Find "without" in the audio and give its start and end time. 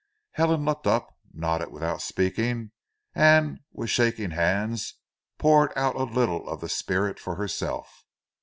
1.71-2.01